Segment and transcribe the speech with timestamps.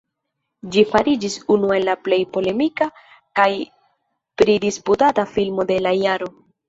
[0.75, 2.87] Ĝi fariĝis unu el la plej polemika
[3.41, 3.47] kaj
[4.43, 6.33] pridisputata filmo de la jaro.